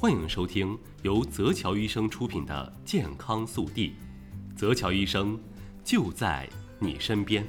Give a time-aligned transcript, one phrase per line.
[0.00, 3.92] 欢迎收听由泽桥医生出品的《健康速递》，
[4.56, 5.38] 泽桥医生
[5.84, 6.48] 就在
[6.78, 7.44] 你身边。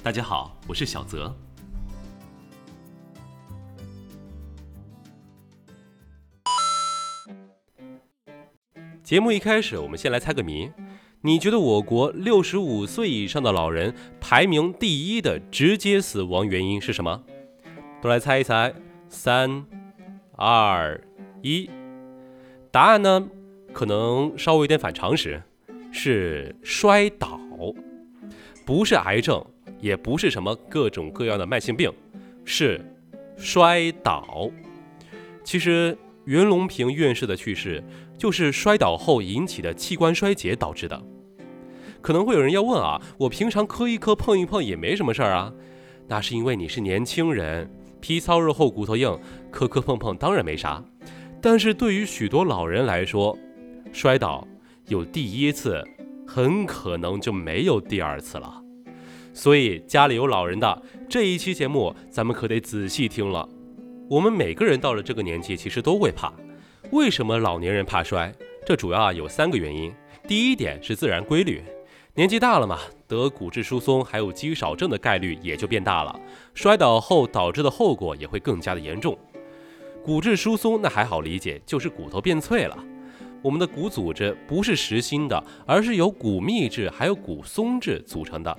[0.00, 1.36] 大家好，我是小泽。
[9.02, 10.70] 节目一开始，我们先来猜个谜。
[11.22, 17.24] 你觉得我国六十五岁以上的老人排名第一的直接死亡原因是什么？
[18.00, 18.72] 都来猜一猜。
[19.08, 19.66] 三、
[20.36, 21.02] 二、
[21.42, 21.68] 一。
[22.72, 23.28] 答案呢，
[23.72, 25.42] 可能稍微有点反常识，
[25.90, 27.40] 是摔倒，
[28.64, 29.44] 不是癌症，
[29.80, 31.92] 也不是什么各种各样的慢性病，
[32.44, 32.80] 是
[33.36, 34.48] 摔倒。
[35.42, 37.82] 其实袁隆平院士的去世
[38.16, 41.02] 就是摔倒后引起的器官衰竭导致的。
[42.00, 45.52] 可能会有人要问啊，我平常磕一磕碰一碰也没什么事儿啊，
[46.06, 47.68] 那是因为你是年轻人，
[48.00, 49.18] 皮糙肉厚骨头硬，
[49.50, 50.84] 磕磕碰碰当然没啥。
[51.40, 53.36] 但是对于许多老人来说，
[53.92, 54.46] 摔倒
[54.88, 55.82] 有第一次，
[56.26, 58.62] 很可能就没有第二次了。
[59.32, 63.48] 所以家里有老人的这一期节目，咱们可得仔细听了。
[64.08, 66.32] 我们每个人到了这个年纪，其实都会怕。
[66.90, 68.32] 为什么老年人怕摔？
[68.66, 69.92] 这主要啊有三个原因。
[70.28, 71.62] 第一点是自然规律，
[72.14, 76.20] 年纪大了嘛，得骨质疏松还有肌少症的概率也就变大了，
[76.54, 79.16] 摔倒后导致的后果也会更加的严重。
[80.02, 82.76] 骨质疏松那还好理解，就是骨头变脆了。
[83.42, 88.56] 我们的骨组织不是实心的，而是由骨密质还有骨松质组成的。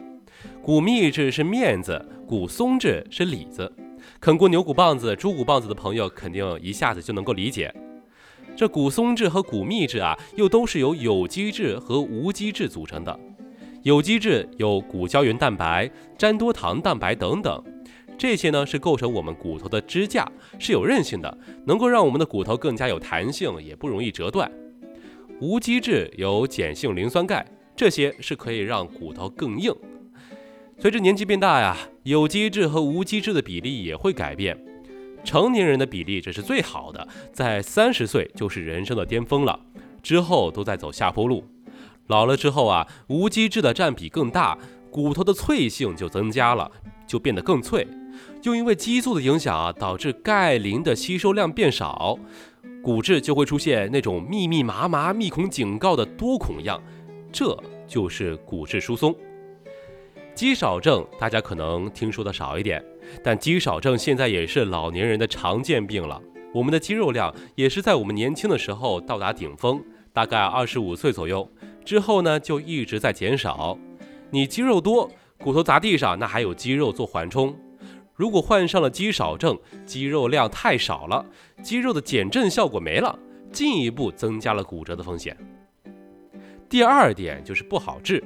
[0.61, 3.71] 骨密质是面子，骨松质是里子。
[4.19, 7.73] 啃过牛骨棒子、猪骨棒子的朋友肯定一下子就能够理解。
[8.55, 13.19] 这骨松质和骨密质啊，又都是由有机质和无机质组成的。
[13.83, 17.63] 有机质有骨胶原蛋白、粘多糖蛋白等等。
[18.21, 24.51] 这些呢是构成我们骨头的支架，是有韧性的，能够让我们的骨头更加有弹性，也不容易折断。
[25.39, 27.43] 无机质有碱性磷酸钙，
[27.75, 29.73] 这些是可以让骨头更硬。
[30.77, 34.55] 随着年纪变大呀，有机质和无机质的比例也会改变。
[35.23, 39.59] 成年人的比例这是最好的，在三十岁就是人生的巅峰了，
[40.03, 41.43] 之后都在走下坡路。
[42.05, 44.55] 老了之后啊，无机质的占比更大，
[44.91, 46.71] 骨头的脆性就增加了，
[47.07, 47.87] 就变得更脆。
[48.43, 52.17] 又因为激素的影响啊，导致钙磷的吸收量变少，
[52.83, 56.81] 骨质就会出现那种密密麻麻、密孔警告的多孔样，
[57.31, 57.57] 这
[57.87, 59.15] 就是骨质疏松。
[60.33, 62.83] 肌少症大家可能听说的少一点，
[63.23, 66.19] 但肌少症现在也是老年人的常见病了。
[66.53, 71.49] 我们的肌肉量也是在我们年轻的时候到达顶峰，大概二十五岁左右
[71.85, 73.77] 之后呢，就一直在减少。
[74.31, 77.55] 你肌肉多，骨头砸地上，那还有肌肉做缓冲。
[78.21, 81.25] 如果患上了肌少症，肌肉量太少了，
[81.63, 83.17] 肌肉的减震效果没了，
[83.51, 85.35] 进一步增加了骨折的风险。
[86.69, 88.23] 第二点就是不好治，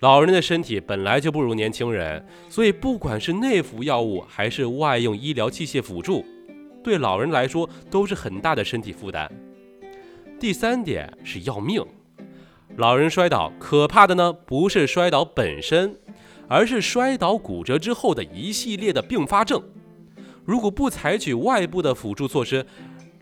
[0.00, 6.24] 老人的身体本来就不如年轻人，所以不管是内服药物还是外用医疗器械辅助，
[6.82, 9.30] 对老人来说都是很大的身体负担。
[10.40, 11.80] 第三点是要命，
[12.78, 16.00] 老人摔倒可怕的呢不是摔倒本身。
[16.54, 19.60] 而是摔倒骨折之后的一系列的并发症，
[20.44, 22.64] 如果不采取外部的辅助措施，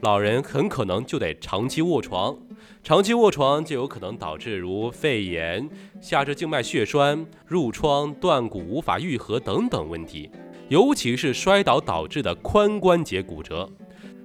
[0.00, 2.36] 老人很可能就得长期卧床，
[2.84, 5.66] 长期卧床就有可能导致如肺炎、
[5.98, 10.30] 下肢静脉血栓、褥疮、断骨无法愈合等等问题，
[10.68, 13.66] 尤其是摔倒导致的髋关节骨折，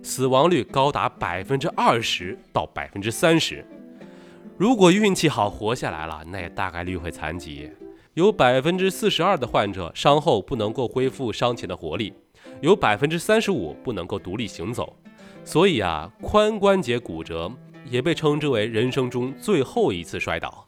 [0.03, 3.65] 死亡率高达百分之二十到百分之三十。
[4.57, 7.71] 如果运气好活下来了，那也大概率会残疾。
[8.17, 12.11] 有百分之四十二的患者伤后不能够恢复伤前的活力，
[12.61, 14.97] 有百分之三十五不能够独立行走。
[15.43, 17.51] 所以啊，髋关节骨折
[17.87, 20.67] 也被称之为人生中最后一次摔倒。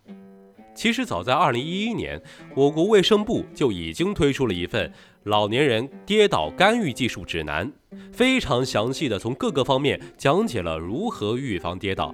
[0.75, 2.21] 其实早在二零一一年，
[2.55, 4.93] 我国卫生部就已经推出了一份
[5.23, 7.73] 老年人跌倒干预技术指南，
[8.13, 12.13] 非常详细的从各个方面讲解了如何预防跌倒。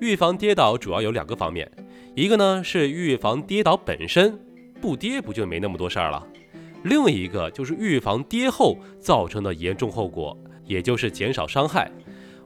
[0.00, 1.68] 预防跌倒主要有两个方面，
[2.14, 4.38] 一个呢是预防跌倒本身。
[4.86, 6.24] 不跌不就没那么多事儿了。
[6.84, 11.90] 另一个就是预防跌后造成的严重后果，也就是减少伤害。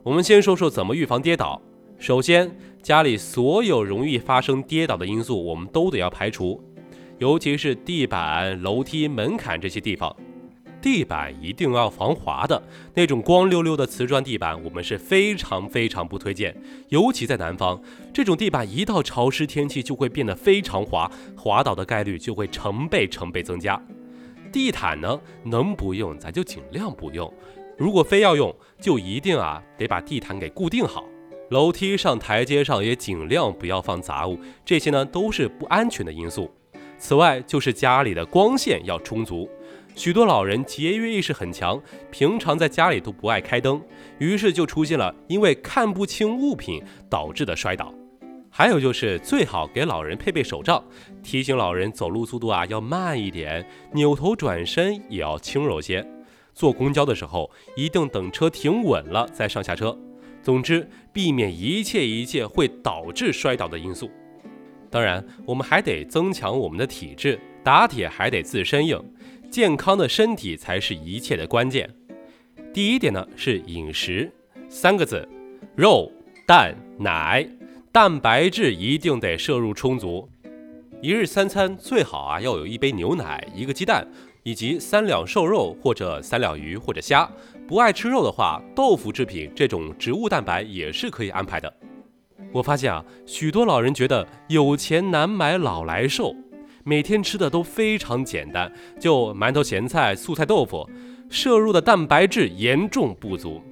[0.02, 1.60] 我们先说说怎么预防跌倒。
[1.98, 2.50] 首先，
[2.82, 6.58] 家里所有容易发生跌倒的因素，我们都得要排除，
[7.18, 10.16] 尤其是地板、楼梯、门槛这些地方。
[10.80, 12.62] 地板一定要防滑的
[12.94, 16.56] 那种光溜溜的瓷砖地板，我们是非常非常不推荐。
[16.88, 17.80] 尤其在南方，
[18.12, 23.80] 这种地板一到潮湿天气就会变得非常滑，滑倒的概率就会成倍成倍增加。
[24.50, 27.32] 地毯呢，能不用咱就尽量不用，
[27.76, 31.04] 如果非要用，就一定啊得把地毯给固定好。
[31.50, 36.50] 楼梯上、台阶上也尽量不要放杂物，这些呢都是不安全的因素。
[36.96, 39.48] 此外，就是家里的光线要充足。
[39.94, 43.80] 许多老人节约意识很强，平常在家里都不爱开灯，
[44.18, 47.92] 于是就出现了因为看不清物品导致的摔倒。
[48.52, 50.82] 还有就是最好给老人配备手杖，
[51.22, 56.04] 提醒老人走路速度啊要慢一点，扭头转身也要轻柔些。
[56.52, 59.96] 坐公交的时候，一定等车停稳了再上下车。
[60.42, 64.10] 总之，避免一切一切会导致摔倒的因素。
[64.90, 69.00] 当然，我们还得增强我们的体质，打铁还得自身硬，
[69.50, 71.88] 健康的身体才是一切的关键。
[72.72, 74.30] 第一点呢是饮食，
[74.68, 75.28] 三个字：
[75.74, 76.10] 肉、
[76.46, 77.46] 蛋、奶。
[77.92, 80.28] 蛋白质一定得摄入充足，
[81.02, 84.06] 一日三餐最好啊要有一杯牛奶、一个鸡蛋，
[84.44, 87.28] 以及三两瘦肉或者三两鱼或者虾。
[87.66, 91.72] 不爱吃肉的话，豆腐制品这种植物蛋白也是可以安排的。
[92.52, 96.32] 我发现啊，许多老人觉得有钱难买老来瘦，
[96.84, 100.88] 每天吃的都非常简单，就馒头、咸菜、素菜、豆腐，
[101.28, 103.62] 摄入的蛋白质严重不足。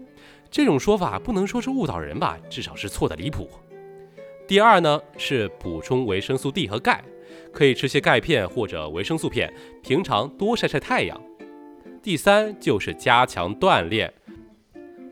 [0.50, 3.48] 这种说法不能说是误导人吧，至少是错的离谱。
[4.46, 7.02] 第二呢是补充维生素 D 和钙，
[7.52, 9.52] 可以吃些钙片或者维生素片，
[9.82, 11.20] 平常多晒晒太阳。
[12.02, 14.10] 第三就是加强锻炼，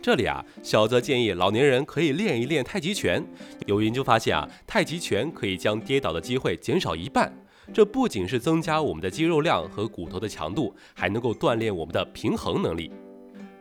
[0.00, 3.22] 这里啊小泽建议老年人可以练一练太极拳。
[3.66, 7.30] 有研究发现啊，太极拳可以将跌倒的机会减少一半，
[7.72, 12.90] 这不仅是增加我们的肌肉量和骨头的强度，还能够锻炼我们的平衡能力。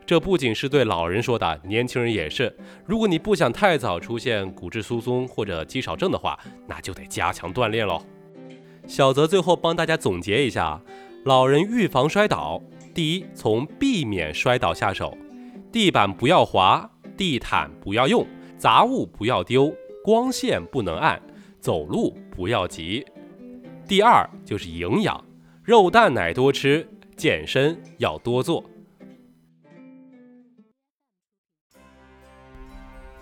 [0.06, 2.56] 这不仅是对老人说的，年轻人也是。
[2.86, 8.02] 如果你不想太早出现骨质疏松或者肌少症的话，那就得加强锻炼喽。
[8.88, 10.80] 小泽最后帮大家总结一下：
[11.24, 12.62] 老人预防摔倒，
[12.94, 15.18] 第一，从避免摔倒下手，
[15.72, 16.88] 地板不要滑，
[17.18, 18.24] 地毯不要用，
[18.60, 19.74] 杂物不要丢，
[20.04, 21.20] 光线不能暗，
[21.60, 23.04] 走路不要急。
[23.88, 25.24] 第二就是营养，
[25.64, 28.66] 肉蛋奶多吃，健身要多做。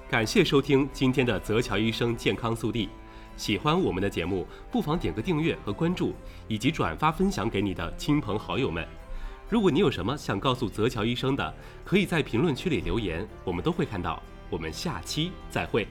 [0.10, 2.88] 感谢收听今天的泽桥医生健康速递。
[3.36, 6.14] 喜欢我们的节目，不妨点个订阅和关注，
[6.48, 8.88] 以及转发分享给你的亲朋好友们。
[9.50, 14.24] 如果你有什么想告诉泽桥医生的，可以在评论区里留言，我们都会看到。
[14.50, 15.86] 我们下期再会。